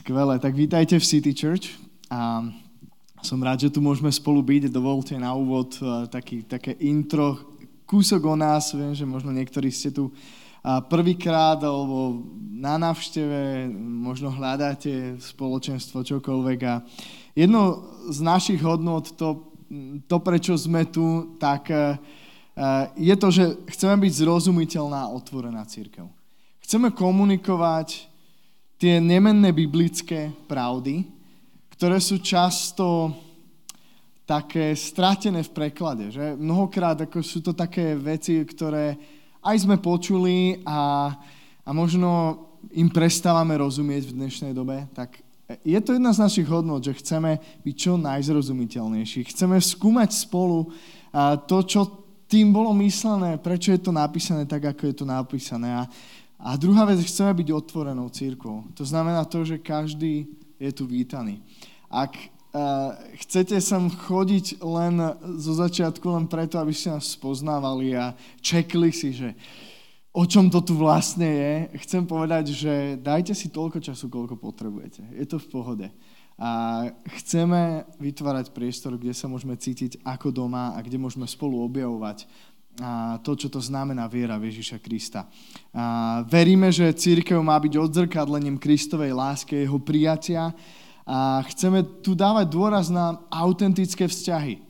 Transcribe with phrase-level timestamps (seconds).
[0.00, 1.76] Skvelé, tak vítajte v City Church.
[2.08, 2.40] A
[3.20, 4.72] som rád, že tu môžeme spolu byť.
[4.72, 7.36] Dovolte na úvod e, taký, také intro,
[7.84, 8.72] kúsok o nás.
[8.72, 10.08] Viem, že možno niektorí ste tu
[10.88, 16.60] prvýkrát alebo na návšteve, možno hľadáte spoločenstvo, čokoľvek.
[16.64, 16.80] A
[17.36, 19.52] jedno z našich hodnot, to,
[20.08, 22.00] to prečo sme tu, tak e,
[22.96, 23.44] je to, že
[23.76, 26.08] chceme byť zrozumiteľná a otvorená církev.
[26.64, 28.09] Chceme komunikovať
[28.80, 31.04] tie nemenné biblické pravdy,
[31.76, 33.12] ktoré sú často
[34.24, 36.08] také stratené v preklade.
[36.08, 36.40] Že?
[36.40, 38.96] Mnohokrát ako sú to také veci, ktoré
[39.44, 41.12] aj sme počuli a,
[41.60, 42.40] a možno
[42.72, 45.20] im prestávame rozumieť v dnešnej dobe, tak
[45.60, 47.36] je to jedna z našich hodnot, že chceme
[47.66, 49.28] byť čo najzrozumiteľnejší.
[49.34, 50.70] Chceme skúmať spolu
[51.50, 51.80] to, čo
[52.30, 55.74] tým bolo myslené, prečo je to napísané tak, ako je to napísané.
[55.74, 55.90] A
[56.40, 58.72] a druhá vec, chceme byť otvorenou církvou.
[58.72, 60.24] To znamená to, že každý
[60.56, 61.44] je tu vítaný.
[61.92, 65.00] Ak uh, chcete sem chodiť len
[65.36, 69.36] zo začiatku, len preto, aby ste nás spoznávali a čekli si, že
[70.10, 71.52] o čom to tu vlastne je,
[71.86, 75.06] chcem povedať, že dajte si toľko času, koľko potrebujete.
[75.14, 75.86] Je to v pohode.
[76.40, 76.88] A
[77.20, 82.24] chceme vytvárať priestor, kde sa môžeme cítiť ako doma a kde môžeme spolu objavovať
[83.20, 85.28] to, čo to znamená viera v Ježiša Krista.
[86.30, 90.56] Veríme, že církev má byť odzrkadlením Kristovej lásky, jeho prijatia
[91.04, 94.62] a chceme tu dávať dôraz na autentické vzťahy.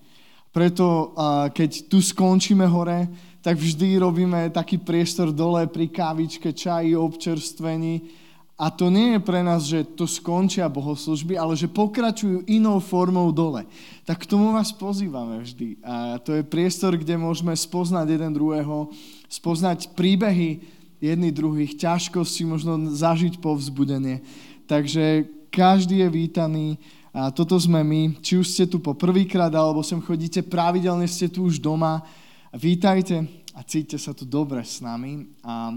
[0.51, 1.15] Preto,
[1.55, 3.07] keď tu skončíme hore,
[3.41, 8.20] tak vždy robíme taký priestor dole pri kávičke, čaji, občerstvení,
[8.61, 13.33] a to nie je pre nás, že to skončia bohoslužby, ale že pokračujú inou formou
[13.33, 13.65] dole.
[14.05, 15.81] Tak k tomu vás pozývame vždy.
[15.81, 18.93] A to je priestor, kde môžeme spoznať jeden druhého,
[19.33, 20.61] spoznať príbehy
[21.01, 24.21] jedných druhých, ťažkosti, možno zažiť povzbudenie.
[24.69, 26.69] Takže každý je vítaný
[27.17, 28.21] a toto sme my.
[28.21, 32.05] Či už ste tu po prvýkrát, alebo sem chodíte pravidelne, ste tu už doma.
[32.53, 33.25] Vítajte
[33.57, 35.33] a cítite sa tu dobre s nami.
[35.41, 35.73] A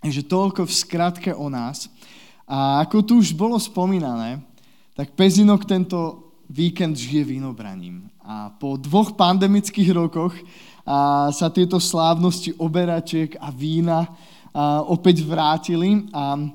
[0.00, 1.88] Takže toľko v skratke o nás.
[2.46, 4.38] A ako tu už bolo spomínané,
[4.94, 8.06] tak Pezinok tento víkend žije vínobraním.
[8.22, 10.34] A po dvoch pandemických rokoch
[10.86, 14.06] a sa tieto slávnosti oberačiek a vína
[14.54, 16.06] a opäť vrátili.
[16.14, 16.46] A e,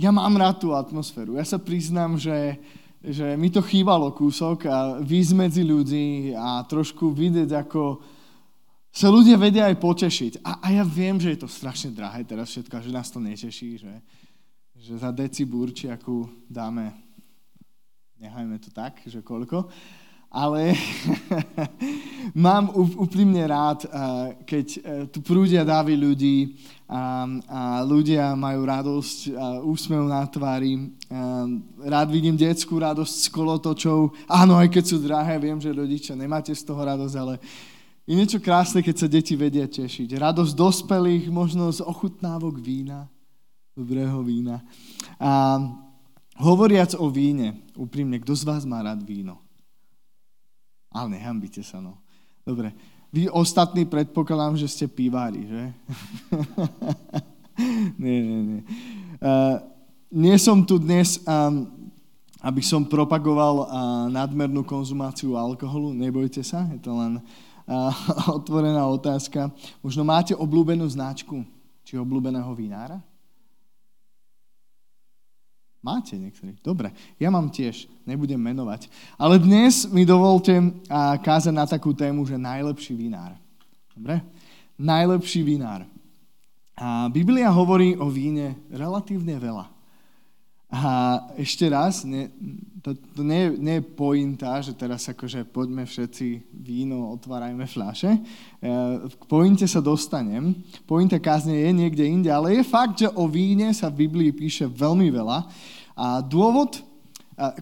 [0.00, 1.36] ja mám rád tú atmosféru.
[1.36, 2.56] Ja sa priznám, že,
[3.04, 8.00] že mi to chýbalo kúsok a výsť medzi ľudí a trošku vidieť, ako
[8.92, 10.32] sa ľudia vedia aj potešiť.
[10.44, 13.80] A, a ja viem, že je to strašne drahé teraz všetko, že nás to neteší,
[13.80, 13.94] že,
[14.76, 16.92] že za deci burčiaku dáme,
[18.20, 19.64] nechajme to tak, že koľko,
[20.28, 20.76] ale
[22.36, 23.84] mám úprimne rád,
[24.48, 24.78] keď e,
[25.12, 26.56] tu prúdia dávy ľudí
[26.88, 30.92] a, a ľudia majú radosť, a úsmev na tvári.
[31.80, 34.12] Rád vidím detskú radosť s kolotočou.
[34.28, 37.36] Áno, aj keď sú drahé, viem, že rodičia nemáte z toho radosť, ale
[38.02, 40.18] je niečo krásne, keď sa deti vedia tešiť.
[40.18, 43.06] Radosť dospelých, možno z ochutnávok vína
[43.72, 44.60] dobrého vína.
[45.16, 45.60] A
[46.36, 49.40] hovoriac o víne, úprimne, kto z vás má rád víno?
[50.92, 51.96] Ale nehambite sa, no.
[52.44, 52.76] Dobre.
[53.12, 55.62] Vy ostatní predpokladám, že ste pivári, že?
[58.02, 58.60] nie, nie, nie.
[59.20, 59.56] Uh,
[60.12, 61.68] nie som tu dnes, um,
[62.40, 63.68] aby som propagoval uh,
[64.08, 65.92] nadmernú konzumáciu alkoholu.
[65.96, 67.51] Nebojte sa, je to len uh,
[68.38, 69.50] otvorená otázka.
[69.80, 71.44] Možno máte obľúbenú značku,
[71.82, 73.00] či obľúbeného vinára?
[75.82, 76.54] Máte niektorí?
[76.62, 78.86] Dobre, ja mám tiež, nebudem menovať.
[79.18, 80.54] Ale dnes mi dovolte
[81.18, 83.34] kázať na takú tému, že najlepší vinár.
[83.90, 84.22] Dobre?
[84.78, 85.82] Najlepší vinár.
[86.78, 89.81] A Biblia hovorí o víne relatívne veľa.
[90.72, 92.32] A ešte raz, nie,
[92.80, 98.08] to, to nie, nie je pointa, že teraz akože poďme všetci víno, otvárajme fľaše.
[98.08, 98.20] E,
[99.06, 100.56] k pointe sa dostanem.
[100.88, 104.64] Pointa kázne je niekde inde, ale je fakt, že o víne sa v Biblii píše
[104.64, 105.44] veľmi veľa.
[105.92, 106.80] A dôvod,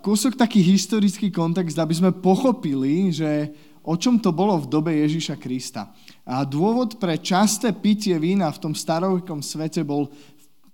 [0.07, 3.51] kúsok taký historický kontext, aby sme pochopili, že
[3.83, 5.91] o čom to bolo v dobe Ježíša Krista.
[6.23, 10.07] A dôvod pre časté pitie vína v tom starovekom svete bol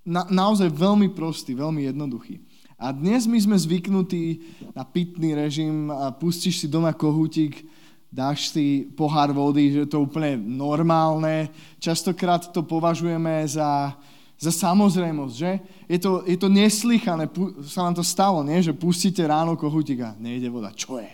[0.06, 2.38] na, naozaj veľmi prostý, veľmi jednoduchý.
[2.78, 7.66] A dnes my sme zvyknutí na pitný režim, a pustíš si doma kohútik,
[8.12, 11.50] dáš si pohár vody, že je to úplne normálne.
[11.82, 13.96] Častokrát to považujeme za,
[14.36, 15.52] za samozrejmosť, že?
[15.88, 17.26] Je to, je to neslychané,
[17.64, 18.60] sa vám to stalo, nie?
[18.60, 20.70] Že pustíte ráno kohútik a nejde voda.
[20.70, 21.10] Čo je?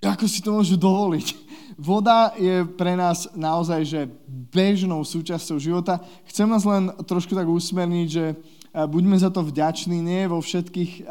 [0.00, 1.26] Ako si to môžu dovoliť?
[1.78, 6.00] Voda je pre nás naozaj že bežnou súčasťou života.
[6.28, 8.36] Chcem vás len trošku tak usmerniť, že
[8.72, 11.04] buďme za to vďační, nie vo všetkých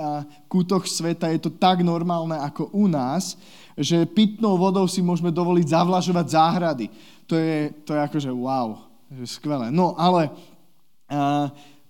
[0.50, 3.38] kútoch sveta je to tak normálne ako u nás,
[3.78, 6.86] že pitnou vodou si môžeme dovoliť zavlažovať záhrady.
[7.30, 8.82] To je, to je akože wow,
[9.14, 9.70] že skvelé.
[9.70, 10.34] No ale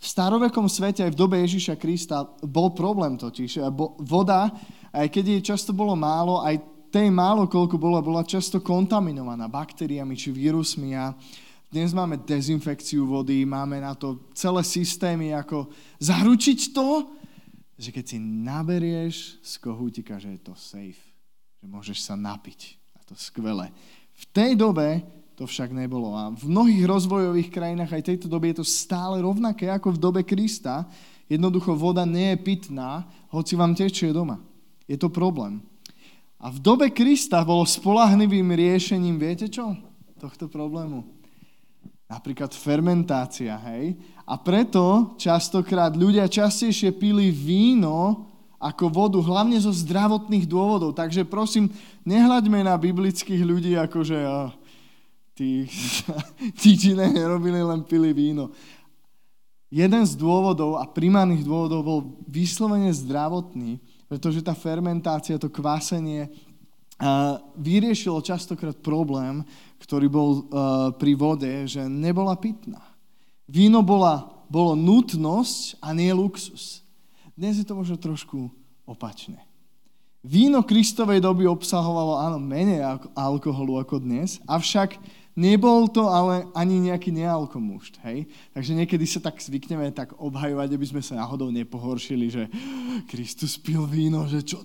[0.01, 3.63] v starovekom svete, aj v dobe Ježiša Krista, bol problém totiž.
[4.01, 4.51] Voda,
[4.91, 6.57] aj keď jej často bolo málo, aj
[6.91, 11.15] tej málo, koľko bola, bola často kontaminovaná baktériami či vírusmi a
[11.71, 15.71] dnes máme dezinfekciu vody, máme na to celé systémy, ako
[16.03, 17.07] zaručiť to,
[17.79, 20.99] že keď si naberieš z kohútika, že je to safe,
[21.63, 22.75] že môžeš sa napiť.
[22.99, 23.71] A to skvelé.
[24.11, 24.99] V tej dobe
[25.39, 26.11] to však nebolo.
[26.11, 30.21] A v mnohých rozvojových krajinách aj tejto dobe je to stále rovnaké ako v dobe
[30.27, 30.83] Krista.
[31.31, 34.43] Jednoducho voda nie je pitná, hoci vám tečie doma.
[34.91, 35.70] Je to problém.
[36.41, 39.77] A v dobe Krista bolo spolahnivým riešením, viete čo?
[40.17, 41.21] Tohto problému
[42.11, 43.95] Napríklad fermentácia, hej?
[44.27, 48.27] A preto častokrát ľudia častejšie pili víno
[48.59, 50.91] ako vodu, hlavne zo zdravotných dôvodov.
[50.91, 51.71] Takže prosím,
[52.03, 54.51] nehľaďme na biblických ľudí ako, že oh,
[55.39, 55.71] tí,
[56.59, 58.51] tí nerobili, len pili víno.
[59.71, 63.79] Jeden z dôvodov a primárnych dôvodov bol vyslovene zdravotný,
[64.11, 66.27] pretože tá fermentácia, to kvásenie
[67.55, 69.39] vyriešilo častokrát problém,
[69.79, 70.43] ktorý bol uh,
[70.99, 72.83] pri vode, že nebola pitná.
[73.47, 76.83] Víno bola, bolo nutnosť a nie luxus.
[77.39, 78.51] Dnes je to možno trošku
[78.83, 79.39] opačné.
[80.21, 82.83] Víno Kristovej doby obsahovalo áno menej
[83.15, 84.99] alkoholu ako dnes, avšak
[85.35, 88.27] nebol to ale ani nejaký nealkomúšt, hej?
[88.51, 92.43] Takže niekedy sa tak zvykneme tak obhajovať, aby sme sa náhodou nepohoršili, že
[93.07, 94.63] Kristus pil víno, že čo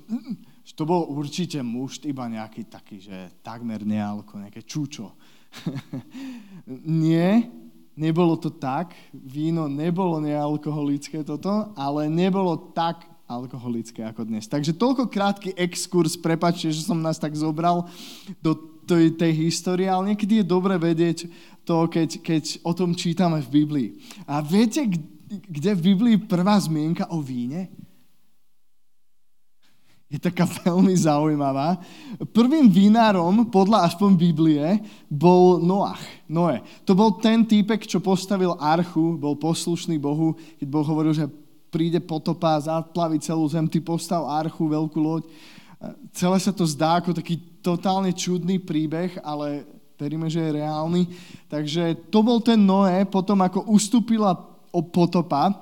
[0.74, 5.14] to bol určite muž, iba nejaký taký, že takmer nealko, nejaké čúčo.
[6.84, 7.48] Nie,
[7.96, 8.92] nebolo to tak.
[9.14, 14.46] Víno nebolo nealkoholické toto, ale nebolo tak alkoholické ako dnes.
[14.46, 17.90] Takže toľko krátky exkurs, prepačte, že som nás tak zobral
[18.38, 21.26] do tej, tej histórie, ale niekedy je dobre vedieť
[21.66, 23.88] to, keď, keď o tom čítame v Biblii.
[24.30, 24.86] A viete,
[25.26, 27.68] kde v Biblii prvá zmienka o víne?
[30.06, 31.82] je taká veľmi zaujímavá.
[32.30, 34.62] Prvým vinárom, podľa aspoň Biblie,
[35.10, 36.02] bol Noach.
[36.26, 36.62] Noé.
[36.86, 41.30] To bol ten týpek, čo postavil archu, bol poslušný Bohu, keď Boh hovoril, že
[41.70, 45.24] príde potopa, zaplaví celú zem, ty postav archu, veľkú loď.
[46.16, 49.68] Celé sa to zdá ako taký totálne čudný príbeh, ale
[50.00, 51.02] veríme, že je reálny.
[51.52, 54.32] Takže to bol ten Noé, potom ako ustúpila
[54.92, 55.52] potopa,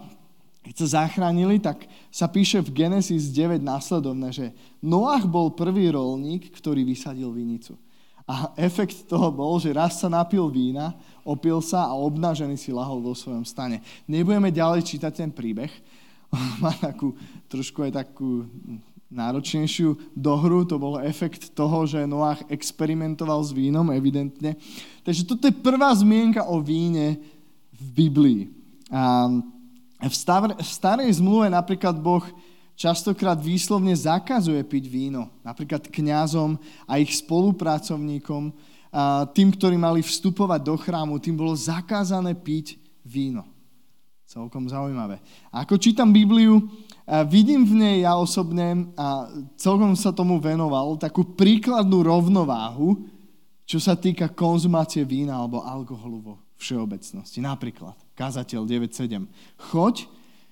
[0.64, 4.48] keď sa zachránili, tak sa píše v Genesis 9 následovne, že
[4.80, 7.76] Noach bol prvý rolník, ktorý vysadil vinicu.
[8.24, 13.04] A efekt toho bol, že raz sa napil vína, opil sa a obnažený si lahol
[13.04, 13.84] vo svojom stane.
[14.08, 15.68] Nebudeme ďalej čítať ten príbeh.
[16.64, 17.12] Má takú,
[17.52, 18.48] trošku aj takú
[19.14, 20.66] náročnejšiu dohru.
[20.66, 24.58] To bol efekt toho, že Noach experimentoval s vínom, evidentne.
[25.06, 27.22] Takže toto je prvá zmienka o víne
[27.70, 28.40] v Biblii.
[28.90, 29.30] A
[30.02, 32.26] v, stav, v starej zmluve napríklad Boh
[32.74, 35.30] častokrát výslovne zakazuje piť víno.
[35.46, 36.58] Napríklad kňazom
[36.90, 38.50] a ich spolupracovníkom,
[38.94, 43.46] a tým, ktorí mali vstupovať do chrámu, tým bolo zakázané piť víno.
[44.24, 45.20] Celkom zaujímavé.
[45.52, 46.64] A ako čítam Bibliu,
[47.28, 49.28] vidím v nej ja osobne, a
[49.60, 53.04] celkom sa tomu venoval, takú príkladnú rovnováhu,
[53.68, 57.44] čo sa týka konzumácie vína alebo alkoholu vo všeobecnosti.
[57.44, 59.28] Napríklad, kazateľ 9.7.
[59.72, 60.08] Choď,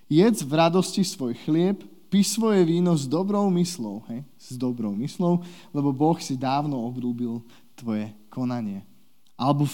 [0.09, 1.81] jedz v radosti svoj chlieb,
[2.13, 4.21] pí svoje víno s dobrou myslou, hej?
[4.37, 5.41] s dobrou myslou,
[5.73, 7.41] lebo Boh si dávno obrúbil
[7.73, 8.85] tvoje konanie.
[9.33, 9.65] Alebo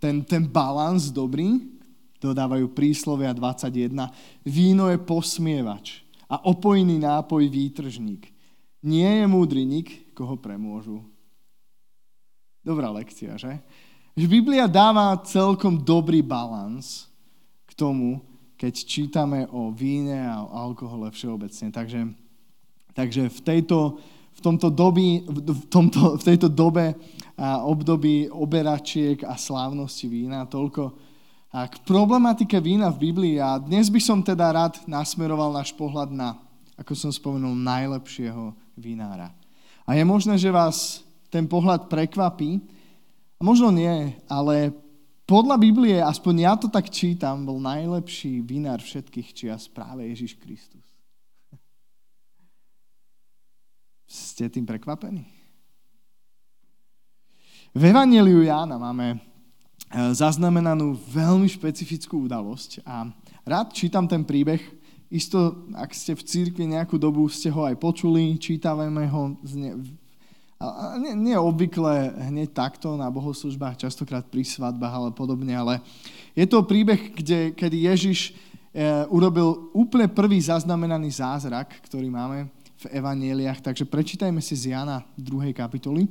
[0.00, 1.60] ten, ten balans dobrý,
[2.20, 3.90] dodávajú príslovia 21,
[4.44, 8.28] víno je posmievač a opojný nápoj výtržník.
[8.84, 11.00] Nie je múdry nik, koho premôžu.
[12.60, 13.56] Dobrá lekcia, že?
[14.14, 17.08] Biblia dáva celkom dobrý balans
[17.64, 18.20] k tomu,
[18.60, 21.72] keď čítame o víne a o alkohole všeobecne.
[21.72, 22.00] Takže,
[22.92, 23.96] takže v, tejto,
[24.36, 26.92] v, tomto doby, v, tomto, v tejto dobe
[27.40, 30.92] a období oberačiek a slávnosti vína toľko
[31.50, 33.36] a k problematike vína v Biblii.
[33.42, 36.38] A dnes by som teda rád nasmeroval náš pohľad na,
[36.78, 39.34] ako som spomenul, najlepšieho vinára.
[39.84, 42.62] A je možné, že vás ten pohľad prekvapí,
[43.40, 44.68] Možno nie, ale
[45.24, 50.84] podľa Biblie, aspoň ja to tak čítam, bol najlepší vinár všetkých čias práve Ježiš Kristus.
[54.04, 55.24] Ste tým prekvapení?
[57.72, 59.29] V Evangeliu Jána máme
[59.90, 63.10] zaznamenanú veľmi špecifickú udalosť a
[63.42, 64.62] rád čítam ten príbeh.
[65.10, 69.34] Isto, ak ste v církvi nejakú dobu, ste ho aj počuli, čítavame ho
[70.60, 75.80] a nie, nie obvykle hneď takto na bohoslužbách, častokrát pri svadbách ale podobne, ale
[76.36, 78.32] je to príbeh, kde, kedy Ježiš e,
[79.08, 85.56] urobil úplne prvý zaznamenaný zázrak, ktorý máme v evanieliach, takže prečítajme si z Jana 2.
[85.56, 86.04] kapitoly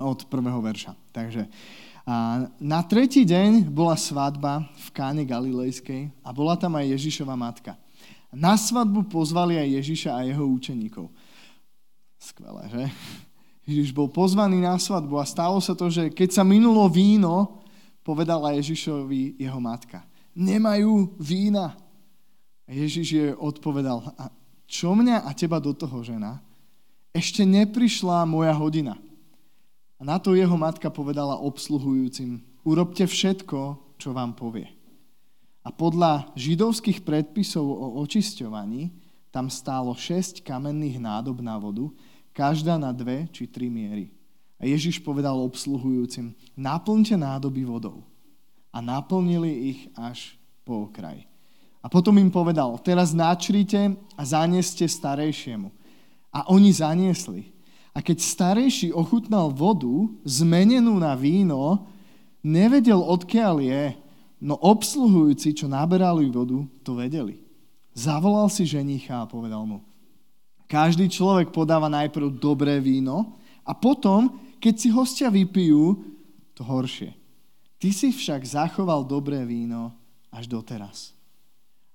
[0.00, 0.96] od prvého verša.
[1.12, 1.44] Takže
[2.08, 7.76] a na tretí deň bola svadba v Káne Galilejskej a bola tam aj Ježišova matka.
[8.32, 11.12] Na svadbu pozvali aj Ježiša a jeho učeníkov.
[12.16, 12.82] Skvelé, že?
[13.68, 17.60] Ježiš bol pozvaný na svadbu a stalo sa to, že keď sa minulo víno,
[18.00, 20.00] povedala Ježišovi jeho matka.
[20.32, 21.76] Nemajú vína.
[22.64, 24.32] A Ježiš je odpovedal, a
[24.64, 26.40] čo mňa a teba do toho, žena?
[27.12, 28.96] Ešte neprišla moja hodina.
[29.98, 34.70] A na to jeho matka povedala obsluhujúcim, urobte všetko, čo vám povie.
[35.66, 38.94] A podľa židovských predpisov o očisťovaní
[39.34, 41.90] tam stálo šesť kamenných nádob na vodu,
[42.32, 44.14] každá na dve či tri miery.
[44.58, 48.06] A Ježiš povedal obsluhujúcim, naplňte nádoby vodou.
[48.70, 51.26] A naplnili ich až po okraj.
[51.82, 55.70] A potom im povedal, teraz načrite a zanieste starejšiemu.
[56.34, 57.54] A oni zaniesli.
[57.98, 61.90] A keď starejší ochutnal vodu, zmenenú na víno,
[62.46, 63.84] nevedel, odkiaľ je,
[64.38, 67.42] no obsluhujúci, čo naberali vodu, to vedeli.
[67.98, 69.82] Zavolal si ženicha a povedal mu,
[70.70, 73.34] každý človek podáva najprv dobré víno
[73.66, 74.30] a potom,
[74.62, 75.98] keď si hostia vypijú,
[76.54, 77.10] to horšie.
[77.82, 79.90] Ty si však zachoval dobré víno
[80.30, 81.17] až doteraz.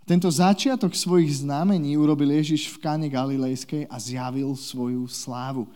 [0.03, 5.72] Tento začiatok svojich znamení urobil Ježiš v Káne Galilejskej a zjavil svoju slávu.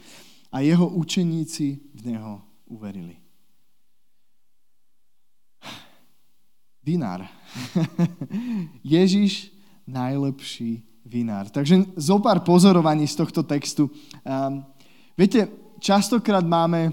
[0.51, 3.15] A jeho učeníci v neho uverili.
[6.83, 7.27] Vinár.
[8.83, 9.51] Ježiš
[9.87, 11.47] najlepší vinár.
[11.47, 13.87] Takže zo pár pozorovaní z tohto textu.
[14.23, 14.63] Um,
[15.15, 15.47] viete,
[15.79, 16.91] častokrát máme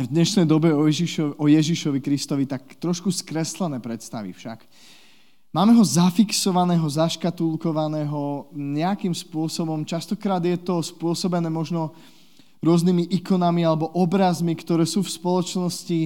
[0.00, 4.64] v dnešnej dobe o, Ježišovi, o Ježišovi Kristovi tak trošku skreslené predstavy však.
[5.54, 9.86] Máme ho zafixovaného, zaškatulkovaného nejakým spôsobom.
[9.86, 11.94] Častokrát je to spôsobené možno
[12.58, 16.00] rôznymi ikonami alebo obrazmi, ktoré sú v spoločnosti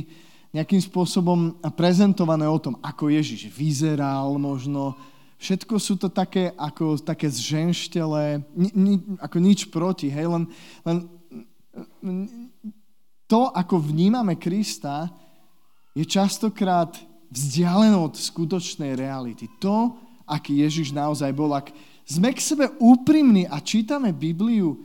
[0.52, 4.92] nejakým spôsobom prezentované o tom, ako Ježiš vyzeral možno,
[5.38, 10.50] Všetko sú to také, ako také zženštele, ni, ni, ako nič proti, hej, len,
[10.82, 11.06] len
[13.30, 15.06] to, ako vnímame Krista,
[15.94, 16.90] je častokrát
[17.28, 19.48] vzdialené od skutočnej reality.
[19.60, 19.96] To,
[20.28, 21.52] aký Ježiš naozaj bol.
[21.56, 21.72] Ak
[22.08, 24.80] sme k sebe úprimní a čítame Bibliu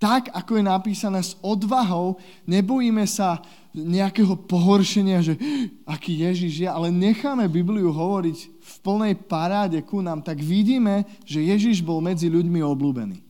[0.00, 2.16] tak, ako je napísané s odvahou,
[2.48, 3.44] nebojíme sa
[3.76, 5.36] nejakého pohoršenia, že
[5.84, 11.44] aký Ježiš je, ale necháme Bibliu hovoriť v plnej paráde ku nám, tak vidíme, že
[11.44, 13.20] Ježiš bol medzi ľuďmi obľúbený.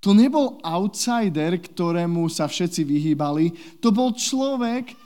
[0.00, 4.96] To nebol outsider, ktorému sa všetci vyhýbali, to bol človek,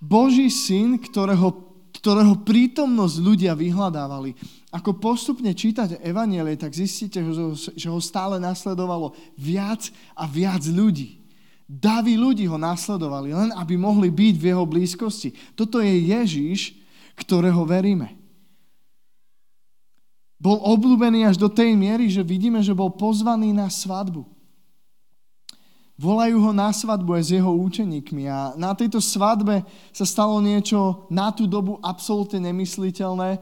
[0.00, 1.65] Boží syn, ktorého,
[1.96, 4.36] ktorého prítomnosť ľudia vyhľadávali.
[4.68, 7.24] Ako postupne čítate Evanielie, tak zistíte,
[7.56, 11.24] že ho stále nasledovalo viac a viac ľudí.
[11.64, 15.34] Davy ľudí ho nasledovali, len aby mohli byť v jeho blízkosti.
[15.56, 16.78] Toto je Ježiš,
[17.16, 18.12] ktorého veríme.
[20.36, 24.35] Bol obľúbený až do tej miery, že vidíme, že bol pozvaný na svadbu.
[25.96, 29.64] Volajú ho na svadbu aj s jeho účeníkmi a na tejto svadbe
[29.96, 33.40] sa stalo niečo na tú dobu absolútne nemysliteľné.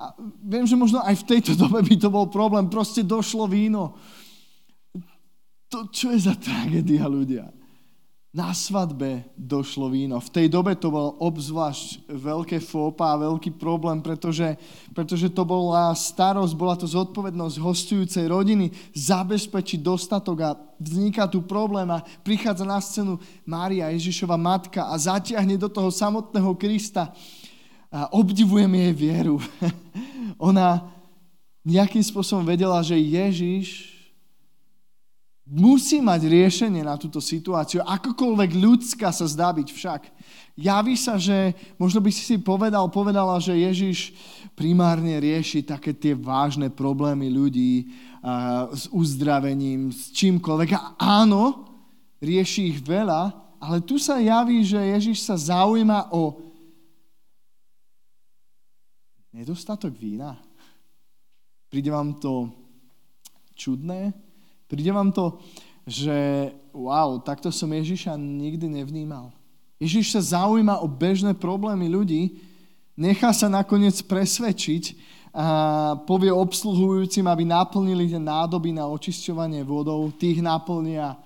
[0.00, 2.72] A viem, že možno aj v tejto dobe by to bol problém.
[2.72, 4.00] Proste došlo víno.
[5.68, 7.59] To, čo je za tragédia ľudia?
[8.30, 10.22] Na svadbe došlo víno.
[10.22, 14.54] V tej dobe to bol obzvlášť veľké fópa a veľký problém, pretože,
[14.94, 21.90] pretože to bola starosť, bola to zodpovednosť hostujúcej rodiny zabezpečiť dostatok a vzniká tu problém
[21.90, 27.10] a prichádza na scénu Mária, Ježišova matka a zatiahne do toho samotného Krista
[27.90, 29.42] a obdivujem jej vieru.
[30.38, 30.86] Ona
[31.66, 33.99] nejakým spôsobom vedela, že Ježiš
[35.50, 37.82] musí mať riešenie na túto situáciu.
[37.82, 40.02] Akokoľvek ľudská sa zdá byť však.
[40.54, 44.14] Javí sa, že možno by si si povedal, povedala, že Ježiš
[44.54, 47.90] primárne rieši také tie vážne problémy ľudí
[48.22, 50.70] uh, s uzdravením, s čímkoľvek.
[50.78, 50.94] A
[51.26, 51.66] áno,
[52.22, 56.38] rieši ich veľa, ale tu sa javí, že Ježiš sa zaujíma o
[59.34, 60.38] nedostatok vína.
[61.66, 62.50] Príde vám to
[63.58, 64.29] čudné?
[64.70, 65.42] Príde vám to,
[65.82, 66.14] že
[66.70, 69.34] wow, takto som Ježiša nikdy nevnímal.
[69.82, 72.38] Ježiš sa zaujíma o bežné problémy ľudí,
[72.94, 75.46] nechá sa nakoniec presvedčiť a
[76.06, 80.10] povie obsluhujúcim, aby naplnili tie nádoby na očisťovanie vodou.
[80.14, 81.18] Tých naplnia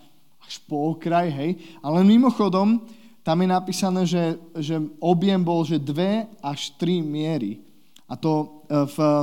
[0.45, 1.57] až po okraj, hej.
[1.81, 2.85] Ale mimochodom,
[3.25, 7.65] tam je napísané, že, že objem bol, že 2 až 3 miery.
[8.05, 9.17] A to e, v, e,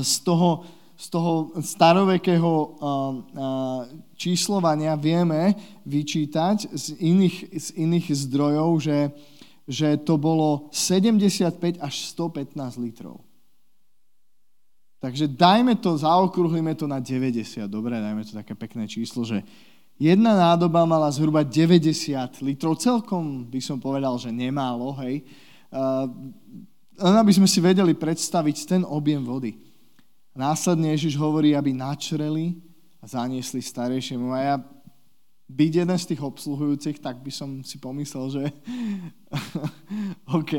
[0.00, 0.64] z toho,
[0.94, 2.78] z toho starovekého
[4.14, 8.98] číslovania vieme vyčítať z iných, z iných zdrojov, že,
[9.66, 13.26] že to bolo 75 až 115 litrov.
[15.04, 17.44] Takže dajme to, zaokrúhlime to na 90.
[17.68, 19.44] Dobre, dajme to také pekné číslo, že
[20.00, 21.92] jedna nádoba mala zhruba 90
[22.40, 22.80] litrov.
[22.80, 25.28] Celkom by som povedal, že nemálo, hej.
[26.96, 29.73] len aby sme si vedeli predstaviť ten objem vody.
[30.34, 32.58] Následne Ježiš hovorí, aby načreli
[32.98, 34.34] a zaniesli starejšiemu.
[34.34, 34.56] A ja
[35.46, 38.44] byť jeden z tých obsluhujúcich, tak by som si pomyslel, že
[40.38, 40.52] OK,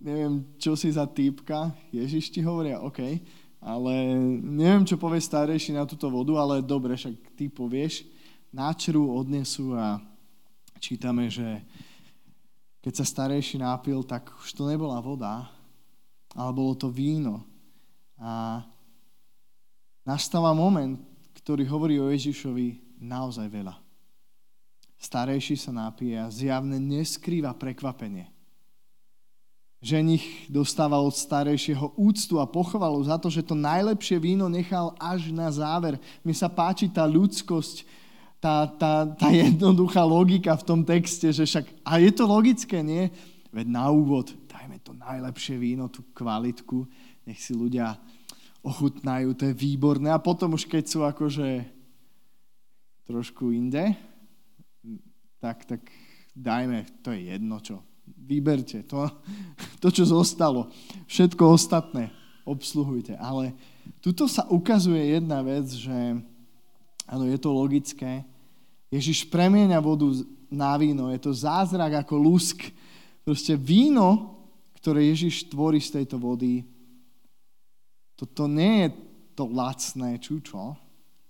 [0.00, 3.20] neviem, čo si za týpka, Ježiš ti hovoria, OK,
[3.60, 3.92] ale
[4.40, 8.08] neviem, čo povie starejší na túto vodu, ale dobre, však ty povieš,
[8.48, 10.00] náčru odnesú a
[10.80, 11.60] čítame, že
[12.80, 15.50] keď sa starejší nápil, tak už to nebola voda,
[16.32, 17.42] ale bolo to víno.
[18.16, 18.64] A
[20.06, 20.96] nastáva moment,
[21.36, 23.76] ktorý hovorí o Ježišovi naozaj veľa.
[24.96, 28.36] Starejší sa napije a zjavne neskrýva prekvapenie
[29.86, 35.30] ženich dostával od starejšieho úctu a pochvalu za to, že to najlepšie víno nechal až
[35.30, 36.00] na záver.
[36.26, 37.86] Mi sa páči tá ľudskosť,
[38.42, 43.12] tá, tá, tá jednoduchá logika v tom texte, že však, a je to logické, nie?
[43.54, 46.84] Veď na úvod, dajme to najlepšie víno, tú kvalitku,
[47.26, 47.98] nech si ľudia
[48.62, 50.10] ochutnajú, to je výborné.
[50.14, 51.66] A potom už keď sú akože
[53.06, 53.94] trošku inde,
[55.38, 55.82] tak, tak
[56.34, 59.06] dajme, to je jedno čo, vyberte to,
[59.82, 60.70] to, čo zostalo.
[61.06, 62.10] Všetko ostatné
[62.46, 63.18] obsluhujte.
[63.18, 63.54] Ale
[64.02, 66.18] tuto sa ukazuje jedna vec, že
[67.06, 68.22] áno, je to logické.
[68.90, 70.06] Ježiš premieňa vodu
[70.46, 71.10] na víno.
[71.10, 72.70] Je to zázrak ako lusk.
[73.26, 74.38] Proste víno,
[74.78, 76.62] ktoré Ježiš tvorí z tejto vody,
[78.16, 78.88] toto nie je
[79.36, 80.72] to lacné čučo,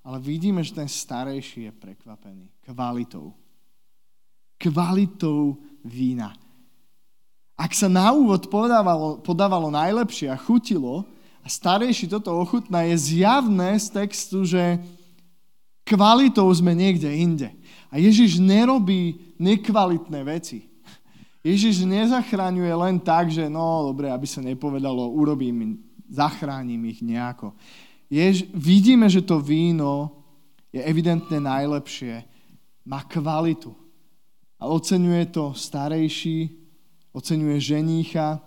[0.07, 3.35] ale vidíme, že ten starejší je prekvapený kvalitou.
[4.55, 6.31] Kvalitou vína.
[7.59, 11.03] Ak sa na úvod podávalo, podávalo najlepšie a chutilo,
[11.43, 14.83] a starejší toto ochutná, je zjavné z textu, že
[15.87, 17.55] kvalitou sme niekde inde.
[17.87, 20.67] A Ježiš nerobí nekvalitné veci.
[21.47, 27.53] Ježiš nezachraňuje len tak, že no dobre, aby sa nepovedalo, urobím, zachránim ich nejako.
[28.07, 30.17] Jež, vidíme, že to víno
[30.77, 32.23] je evidentne najlepšie,
[32.85, 33.73] má kvalitu.
[34.61, 36.53] A oceňuje to starejší,
[37.17, 38.41] oceňuje ženícha.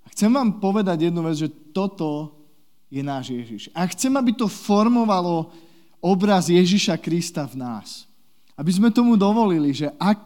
[0.00, 2.40] A chcem vám povedať jednu vec, že toto
[2.88, 3.62] je náš Ježiš.
[3.76, 5.52] A chcem, aby to formovalo
[6.00, 8.08] obraz Ježiša Krista v nás.
[8.56, 10.18] Aby sme tomu dovolili, že ak,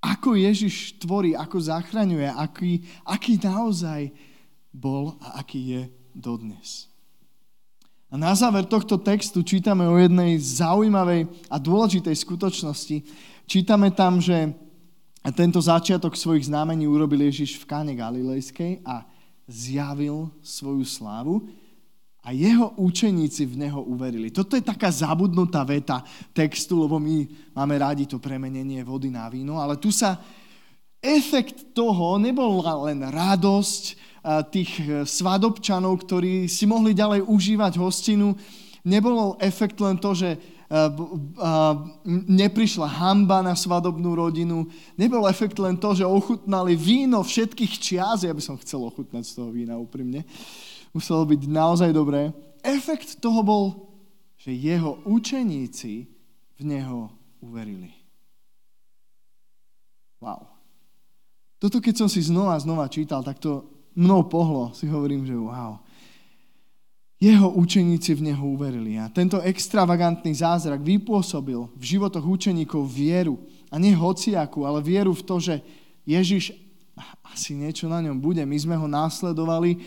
[0.00, 4.12] ako Ježiš tvorí, ako zachraňuje, aký, aký naozaj
[4.76, 6.92] bol a aký je dodnes.
[8.12, 12.96] A na záver tohto textu čítame o jednej zaujímavej a dôležitej skutočnosti.
[13.48, 14.54] Čítame tam, že
[15.34, 19.02] tento začiatok svojich znamení urobil Ježiš v Káne Galilejskej a
[19.50, 21.50] zjavil svoju slávu
[22.22, 24.30] a jeho učeníci v neho uverili.
[24.30, 29.58] Toto je taká zabudnutá veta textu, lebo my máme rádi to premenenie vody na víno,
[29.58, 30.18] ale tu sa
[31.02, 33.82] efekt toho nebol len radosť
[34.50, 38.34] tých svadobčanov, ktorí si mohli ďalej užívať hostinu,
[38.82, 40.34] nebol efekt len to, že
[42.26, 44.66] neprišla hamba na svadobnú rodinu,
[44.98, 49.32] nebol efekt len to, že ochutnali víno všetkých čias, ja by som chcel ochutnať z
[49.38, 50.26] toho vína úprimne,
[50.90, 52.34] muselo byť naozaj dobré.
[52.66, 53.64] Efekt toho bol,
[54.42, 56.10] že jeho učeníci
[56.58, 57.94] v neho uverili.
[60.18, 60.50] Wow.
[61.62, 64.70] Toto keď som si znova a znova čítal, tak to mnou pohlo.
[64.76, 65.80] Si hovorím, že wow
[67.16, 69.00] jeho učeníci v neho uverili.
[69.00, 73.40] A tento extravagantný zázrak vypôsobil v životoch učeníkov vieru.
[73.72, 75.54] A nie hociaku, ale vieru v to, že
[76.04, 76.52] Ježiš
[77.24, 78.44] asi niečo na ňom bude.
[78.44, 79.80] My sme ho následovali,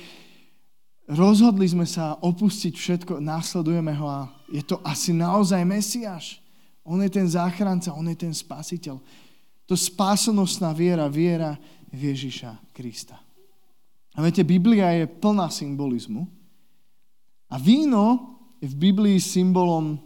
[1.06, 6.41] rozhodli sme sa opustiť všetko, následujeme ho a je to asi naozaj Mesiáš.
[6.82, 8.98] On je ten záchranca, on je ten spasiteľ.
[9.69, 11.54] To spásonosná viera, viera
[11.93, 13.28] v Ježiša Krista.
[14.15, 16.28] A viete, Biblia je plná symbolizmu.
[17.50, 19.98] A víno je v Biblii symbolom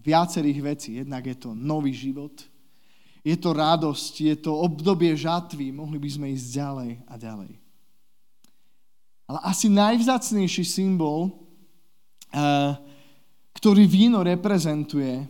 [0.00, 0.90] viacerých vecí.
[0.98, 2.32] Jednak je to nový život,
[3.20, 7.52] Je to radosť, je to obdobie žatvy, mohli by sme ísť ďalej a ďalej.
[9.28, 11.28] Ale asi najvzácnejší symbol,
[12.32, 12.72] eh,
[13.52, 15.28] ktorý víno reprezentuje,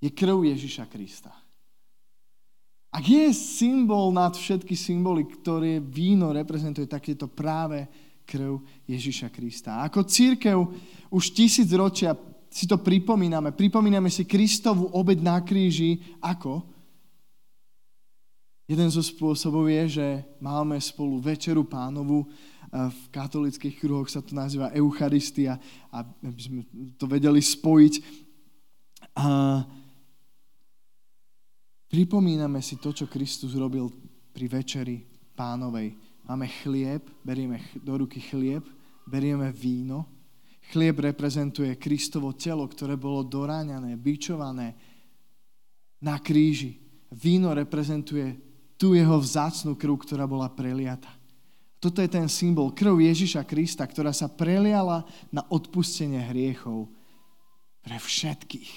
[0.00, 1.36] je krv Ježiša Krista.
[2.90, 7.86] Ak je symbol nad všetky symboly, ktoré víno reprezentuje, tak je to práve
[8.26, 9.86] krv Ježiša Krista.
[9.86, 10.58] Ako církev
[11.10, 12.18] už tisíc ročia
[12.50, 13.54] si to pripomíname.
[13.54, 16.02] Pripomíname si Kristovú obed na kríži.
[16.18, 16.66] Ako?
[18.66, 20.06] Jeden zo spôsobov je, že
[20.42, 22.26] máme spolu večeru pánovu.
[22.70, 25.58] V katolických kruhoch sa to nazýva Eucharistia,
[25.90, 26.60] aby sme
[26.94, 27.94] to vedeli spojiť.
[29.18, 29.26] A
[31.90, 33.90] Pripomíname si to, čo Kristus robil
[34.30, 35.02] pri večeri
[35.34, 35.98] pánovej.
[36.22, 38.62] Máme chlieb, berieme do ruky chlieb,
[39.02, 40.06] berieme víno.
[40.70, 44.78] Chlieb reprezentuje Kristovo telo, ktoré bolo doráňané, bičované
[45.98, 46.78] na kríži.
[47.10, 48.38] Víno reprezentuje
[48.78, 51.10] tú jeho vzácnú krv, ktorá bola preliata.
[51.82, 55.02] Toto je ten symbol, krv Ježiša Krista, ktorá sa preliala
[55.34, 56.86] na odpustenie hriechov
[57.82, 58.70] pre všetkých.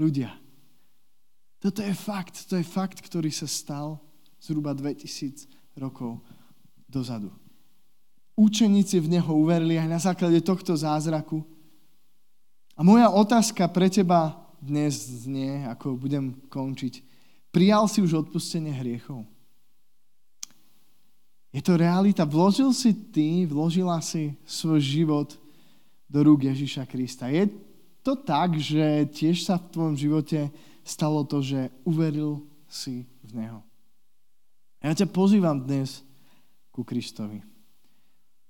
[0.00, 0.32] Ľudia,
[1.64, 3.96] toto je fakt, to je fakt, ktorý sa stal
[4.36, 5.48] zhruba 2000
[5.80, 6.20] rokov
[6.84, 7.32] dozadu.
[8.36, 11.40] Učeníci v Neho uverili aj na základe tohto zázraku.
[12.76, 17.00] A moja otázka pre teba dnes znie, ako budem končiť.
[17.48, 19.24] Prijal si už odpustenie hriechov?
[21.48, 22.28] Je to realita.
[22.28, 25.32] Vložil si ty, vložila si svoj život
[26.10, 27.32] do rúk Ježiša Krista.
[27.32, 27.48] Je
[28.04, 30.52] to tak, že tiež sa v tvojom živote
[30.84, 33.60] stalo to, že uveril si v Neho.
[34.84, 36.04] Ja ťa pozývam dnes
[36.68, 37.40] ku Kristovi.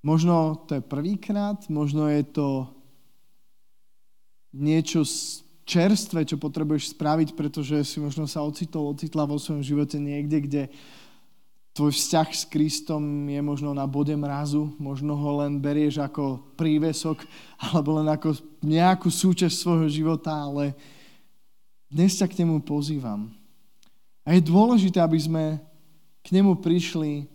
[0.05, 2.49] Možno to je prvýkrát, možno je to
[4.53, 5.07] niečo
[5.65, 10.63] čerstvé, čo potrebuješ spraviť, pretože si možno sa ocitol, ocitla vo svojom živote niekde, kde
[11.75, 17.25] tvoj vzťah s Kristom je možno na bode mrazu, možno ho len berieš ako prívesok
[17.59, 20.77] alebo len ako nejakú súčasť svojho života, ale
[21.95, 23.31] dnes ťa k nemu pozývam.
[24.27, 25.63] A je dôležité, aby sme
[26.27, 27.31] k nemu prišli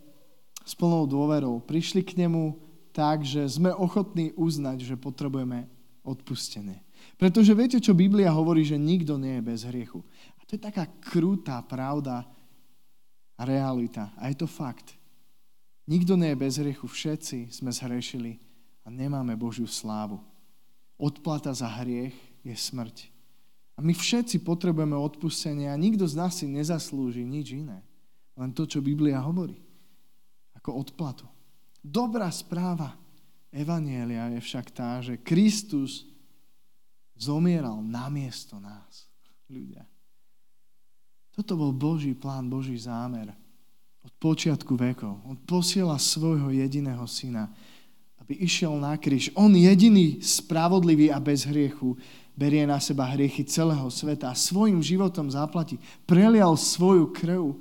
[0.68, 1.64] s plnou dôverou.
[1.64, 2.60] Prišli k nemu
[2.92, 5.64] tak, že sme ochotní uznať, že potrebujeme
[6.04, 6.84] odpustenie.
[7.16, 10.04] Pretože viete, čo Biblia hovorí, že nikto nie je bez hriechu.
[10.36, 12.28] A to je taká krutá pravda
[13.40, 14.12] a realita.
[14.20, 14.92] A je to fakt.
[15.88, 16.84] Nikto nie je bez hriechu.
[16.84, 18.44] Všetci sme zhrešili
[18.84, 20.20] a nemáme Božiu slávu.
[21.00, 23.19] Odplata za hriech je smrť.
[23.80, 27.80] A my všetci potrebujeme odpustenie a nikto z nás si nezaslúži nič iné.
[28.36, 29.56] Len to, čo Biblia hovorí.
[30.60, 31.24] Ako odplatu.
[31.80, 33.00] Dobrá správa
[33.48, 36.04] Evanielia je však tá, že Kristus
[37.16, 39.08] zomieral namiesto nás,
[39.48, 39.88] ľudia.
[41.32, 43.32] Toto bol Boží plán, Boží zámer.
[44.04, 45.24] Od počiatku vekov.
[45.24, 47.48] On posiela svojho jediného syna,
[48.20, 49.32] aby išiel na kríž.
[49.40, 51.96] On jediný spravodlivý a bez hriechu
[52.40, 55.76] berie na seba hriechy celého sveta a svojim životom zaplatí.
[56.08, 57.52] Prelial svoju krv.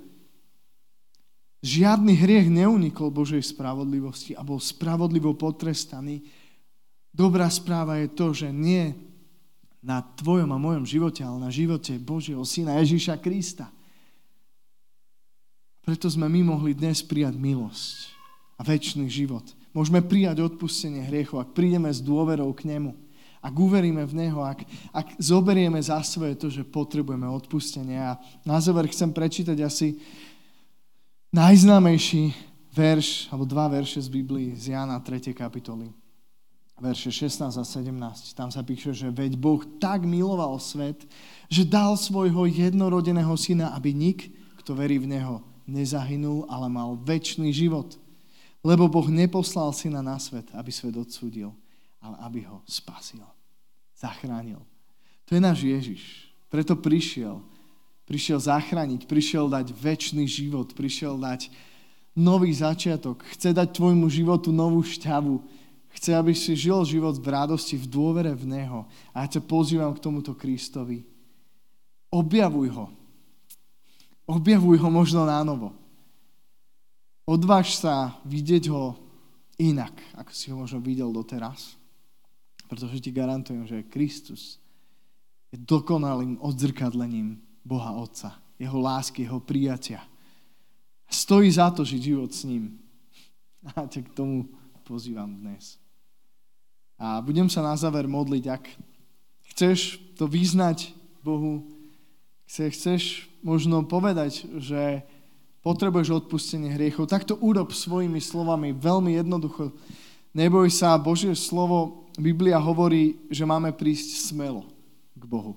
[1.58, 6.22] Žiadny hriech neunikol Božej spravodlivosti a bol spravodlivo potrestaný.
[7.10, 8.94] Dobrá správa je to, že nie
[9.82, 13.66] na tvojom a mojom živote, ale na živote Božieho Syna Ježíša Krista.
[15.82, 18.14] Preto sme my mohli dnes prijať milosť
[18.54, 19.42] a väčší život.
[19.74, 23.07] Môžeme prijať odpustenie hriechov, ak prídeme s dôverou k Nemu
[23.38, 27.98] ak uveríme v Neho, ak, ak zoberieme za svoje to, že potrebujeme odpustenie.
[27.98, 29.98] A na záver chcem prečítať asi
[31.30, 32.34] najznámejší
[32.74, 35.34] verš, alebo dva verše z Biblii, z Jana 3.
[35.34, 35.90] kapitoly.
[36.78, 38.38] Verše 16 a 17.
[38.38, 41.02] Tam sa píše, že veď Boh tak miloval svet,
[41.50, 44.30] že dal svojho jednorodeného syna, aby nik,
[44.62, 47.98] kto verí v Neho, nezahynul, ale mal väčší život.
[48.62, 51.50] Lebo Boh neposlal syna na svet, aby svet odsúdil,
[52.02, 53.24] ale aby ho spasil,
[53.94, 54.62] zachránil.
[55.28, 56.02] To je náš Ježiš.
[56.48, 57.44] Preto prišiel.
[58.08, 61.52] Prišiel zachrániť, prišiel dať väčší život, prišiel dať
[62.16, 63.20] nový začiatok.
[63.36, 65.44] Chce dať tvojmu životu novú šťavu.
[65.92, 68.88] Chce, aby si žil život v radosti, v dôvere v Neho.
[69.12, 71.04] A ja ťa pozývam k tomuto Kristovi.
[72.08, 72.86] Objavuj ho.
[74.28, 75.72] Objavuj ho možno na novo.
[77.28, 78.96] Odváž sa vidieť ho
[79.60, 81.77] inak, ako si ho možno videl doteraz.
[82.68, 84.60] Pretože ti garantujem, že Kristus
[85.48, 90.04] je dokonalým odzrkadlením Boha Otca, jeho lásky, jeho prijatia.
[91.08, 92.76] Stojí za to žiť život s ním.
[93.76, 94.52] A ťa k tomu
[94.84, 95.80] pozývam dnes.
[96.98, 98.64] A budem sa na záver modliť, ak
[99.54, 101.62] chceš to vyznať Bohu,
[102.48, 105.04] chceš možno povedať, že
[105.62, 109.76] potrebuješ odpustenie hriechov, tak to urob svojimi slovami, veľmi jednoducho.
[110.32, 114.66] Neboj sa, Božie slovo, Biblia hovorí, že máme prísť smelo
[115.14, 115.54] k Bohu.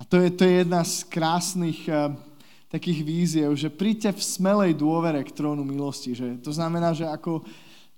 [0.00, 2.12] A to je, to je jedna z krásnych uh,
[2.72, 6.16] takých víziev, že príďte v smelej dôvere k trónu milosti.
[6.16, 7.44] Že to znamená, že ako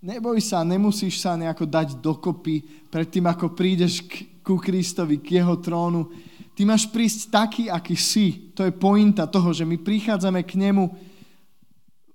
[0.03, 5.59] neboj sa, nemusíš sa nejako dať dokopy predtým, ako prídeš k, ku Kristovi, k jeho
[5.59, 6.11] trónu.
[6.59, 8.51] Ty máš prísť taký, aký si.
[8.59, 10.91] To je pointa toho, že my prichádzame k nemu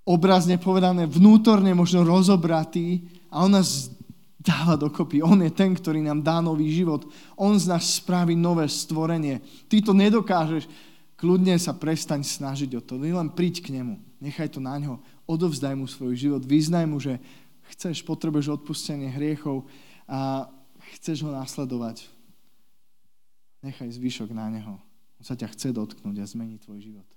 [0.03, 3.87] obrazne povedané, vnútorne možno rozobratý a on nás
[4.43, 5.23] dáva dokopy.
[5.23, 7.07] On je ten, ktorý nám dá nový život.
[7.39, 9.39] On z nás spraví nové stvorenie.
[9.71, 10.67] Ty to nedokážeš.
[11.15, 12.99] Kľudne sa prestaň snažiť o to.
[12.99, 13.95] len príď k nemu.
[14.19, 14.99] Nechaj to na ňo.
[15.23, 16.43] Odovzdaj mu svoj život.
[16.43, 17.23] Vyznaj mu, že
[17.71, 19.63] chceš, potrebuješ odpustenie hriechov
[20.03, 20.51] a
[20.99, 22.03] chceš ho nasledovať.
[23.63, 24.75] Nechaj zvyšok na neho.
[25.19, 27.07] On sa ťa chce dotknúť a zmeniť tvoj život.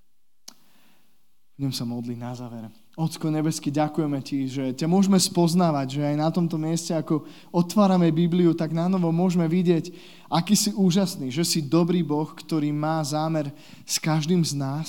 [1.59, 2.71] Budem sa modliť na záver.
[2.97, 8.09] Ocko nebesky, ďakujeme Ti, že ťa môžeme spoznávať, že aj na tomto mieste, ako otvárame
[8.09, 9.93] Bibliu, tak na novo môžeme vidieť,
[10.33, 13.53] aký si úžasný, že si dobrý Boh, ktorý má zámer
[13.85, 14.89] s každým z nás,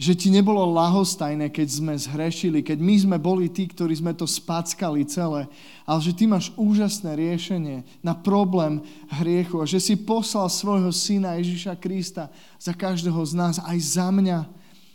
[0.00, 4.24] že Ti nebolo lahostajné, keď sme zhrešili, keď my sme boli tí, ktorí sme to
[4.24, 5.52] spackali celé,
[5.84, 8.80] ale že Ty máš úžasné riešenie na problém
[9.20, 14.08] hriechu a že si poslal svojho syna Ježiša Krista za každého z nás, aj za
[14.08, 14.48] mňa,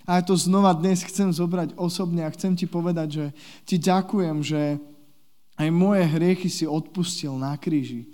[0.03, 3.25] a ja to znova dnes chcem zobrať osobne a chcem ti povedať, že
[3.63, 4.61] ti ďakujem, že
[5.55, 8.09] aj moje hriechy si odpustil na kríži,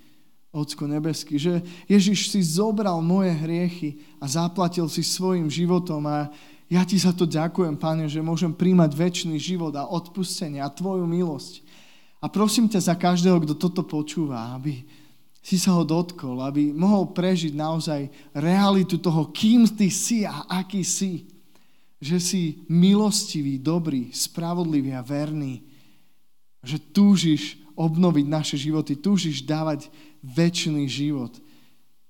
[0.50, 6.26] Ocko nebeský, že Ježiš si zobral moje hriechy a zaplatil si svojim životom a
[6.70, 11.06] ja ti za to ďakujem, Pane, že môžem príjmať väčší život a odpustenie a Tvoju
[11.06, 11.66] milosť.
[12.18, 14.82] A prosím ťa za každého, kto toto počúva, aby
[15.40, 20.82] si sa ho dotkol, aby mohol prežiť naozaj realitu toho, kým ty si a aký
[20.82, 21.26] si
[22.00, 25.64] že si milostivý, dobrý, spravodlivý a verný.
[26.64, 27.44] Že túžiš
[27.76, 29.92] obnoviť naše životy, túžiš dávať
[30.24, 31.36] väčší život.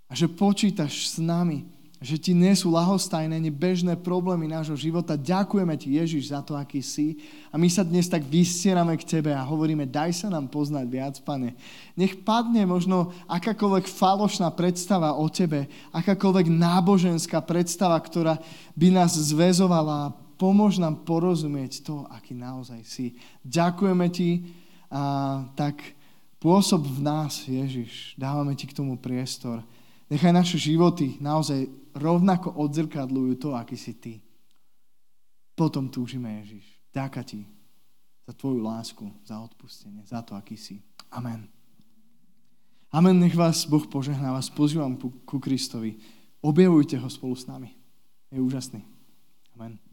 [0.10, 1.66] A že počítaš s nami
[2.00, 5.20] že ti nie sú lahostajné ani bežné problémy nášho života.
[5.20, 7.20] Ďakujeme ti, Ježiš, za to, aký si.
[7.52, 11.16] A my sa dnes tak vystierame k tebe a hovoríme, daj sa nám poznať viac,
[11.28, 11.60] pane.
[12.00, 18.40] Nech padne možno akákoľvek falošná predstava o tebe, akákoľvek náboženská predstava, ktorá
[18.80, 20.16] by nás zväzovala.
[20.40, 23.20] Pomôž nám porozumieť to, aký naozaj si.
[23.44, 24.56] Ďakujeme ti
[24.88, 25.84] a tak
[26.40, 28.16] pôsob v nás, Ježiš.
[28.16, 29.60] Dávame ti k tomu priestor.
[30.10, 34.14] Nechaj naše životy naozaj rovnako odzrkadľujú to, aký si ty.
[35.54, 36.66] Potom túžime, Ježiš.
[36.90, 37.46] Ďaká ti
[38.26, 40.82] za tvoju lásku, za odpustenie, za to, aký si.
[41.14, 41.46] Amen.
[42.90, 46.02] Amen, nech vás Boh požehná, vás pozývam ku Kristovi.
[46.42, 47.70] Objavujte ho spolu s nami.
[48.34, 48.82] Je úžasný.
[49.54, 49.89] Amen.